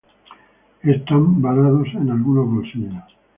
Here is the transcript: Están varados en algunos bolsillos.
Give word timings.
Están 0.81 1.39
varados 1.43 1.87
en 1.93 2.09
algunos 2.09 2.47
bolsillos. 2.51 3.03